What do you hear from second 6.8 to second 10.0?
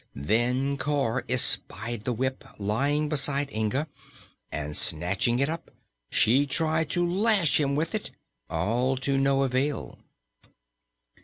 to lash him with it all to no avail.